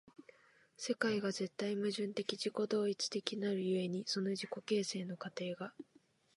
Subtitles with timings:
[0.77, 5.75] 世界が絶対矛盾的自己同一的なる故に、その自己形成の過程が